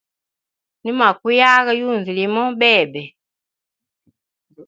Nimwa 0.81 1.09
kuyaga 1.19 1.71
yunzu 1.81 2.11
limo 2.19 2.43
bebe. 2.59 3.03